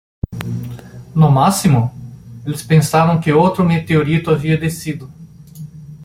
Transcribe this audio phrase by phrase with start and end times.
[1.15, 1.93] No máximo?,
[2.43, 5.13] eles pensaram que outro meteorito havia descido.